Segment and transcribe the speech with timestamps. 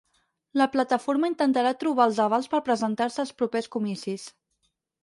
[0.61, 4.27] La plataforma intentarà trobar els avals per presentar-se als propers comicis